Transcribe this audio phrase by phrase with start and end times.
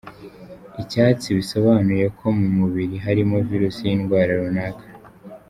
[0.81, 4.83] icyatsi bisobanuye ko mu mubiri harimo virusi y’indwara runaka.